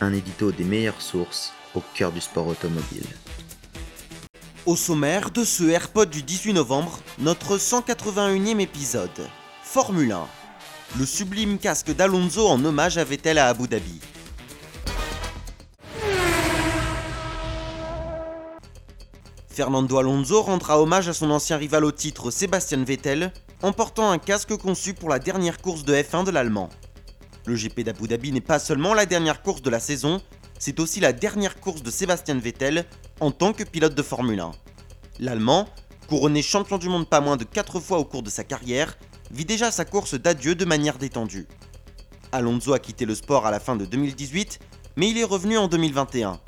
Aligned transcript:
Un 0.00 0.12
édito 0.12 0.50
des 0.50 0.64
meilleures 0.64 1.00
sources 1.00 1.52
au 1.74 1.82
cœur 1.94 2.10
du 2.10 2.20
sport 2.20 2.48
automobile. 2.48 3.06
Au 4.66 4.76
sommaire 4.76 5.30
de 5.30 5.44
ce 5.44 5.64
AirPod 5.64 6.10
du 6.10 6.22
18 6.22 6.54
novembre, 6.54 6.98
notre 7.18 7.58
181e 7.58 8.60
épisode. 8.60 9.28
Formule 9.62 10.12
1. 10.12 10.26
Le 10.98 11.06
sublime 11.06 11.58
casque 11.58 11.94
d'Alonso 11.94 12.46
en 12.48 12.64
hommage 12.64 12.98
à 12.98 13.04
Vettel 13.04 13.38
à 13.38 13.48
Abu 13.48 13.68
Dhabi? 13.68 14.00
Fernando 19.48 19.98
Alonso 19.98 20.42
rendra 20.42 20.80
hommage 20.80 21.08
à 21.08 21.12
son 21.12 21.30
ancien 21.30 21.56
rival 21.56 21.84
au 21.84 21.92
titre 21.92 22.32
Sébastien 22.32 22.82
Vettel 22.82 23.32
en 23.62 23.72
portant 23.72 24.10
un 24.10 24.18
casque 24.18 24.56
conçu 24.56 24.94
pour 24.94 25.08
la 25.08 25.20
dernière 25.20 25.58
course 25.58 25.84
de 25.84 25.94
F1 25.94 26.24
de 26.24 26.32
l'Allemand. 26.32 26.68
Le 27.46 27.56
GP 27.56 27.80
d'Abu 27.80 28.08
Dhabi 28.08 28.32
n'est 28.32 28.40
pas 28.40 28.58
seulement 28.58 28.94
la 28.94 29.04
dernière 29.04 29.42
course 29.42 29.60
de 29.60 29.68
la 29.68 29.80
saison, 29.80 30.22
c'est 30.58 30.80
aussi 30.80 31.00
la 31.00 31.12
dernière 31.12 31.60
course 31.60 31.82
de 31.82 31.90
Sébastien 31.90 32.38
Vettel 32.38 32.86
en 33.20 33.30
tant 33.30 33.52
que 33.52 33.64
pilote 33.64 33.94
de 33.94 34.02
Formule 34.02 34.40
1. 34.40 34.50
L'Allemand, 35.20 35.68
couronné 36.08 36.40
champion 36.40 36.78
du 36.78 36.88
monde 36.88 37.08
pas 37.08 37.20
moins 37.20 37.36
de 37.36 37.44
4 37.44 37.80
fois 37.80 37.98
au 37.98 38.04
cours 38.04 38.22
de 38.22 38.30
sa 38.30 38.44
carrière, 38.44 38.96
vit 39.30 39.44
déjà 39.44 39.70
sa 39.70 39.84
course 39.84 40.14
d'adieu 40.14 40.54
de 40.54 40.64
manière 40.64 40.96
détendue. 40.96 41.46
Alonso 42.32 42.72
a 42.72 42.78
quitté 42.78 43.04
le 43.04 43.14
sport 43.14 43.46
à 43.46 43.50
la 43.50 43.60
fin 43.60 43.76
de 43.76 43.84
2018, 43.84 44.58
mais 44.96 45.10
il 45.10 45.18
est 45.18 45.24
revenu 45.24 45.58
en 45.58 45.68
2021. 45.68 46.40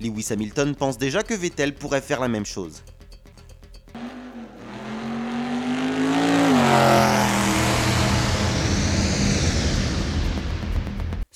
Lewis 0.00 0.26
Hamilton 0.30 0.74
pense 0.74 0.98
déjà 0.98 1.22
que 1.22 1.34
Vettel 1.34 1.74
pourrait 1.74 2.00
faire 2.00 2.20
la 2.20 2.28
même 2.28 2.46
chose. 2.46 2.82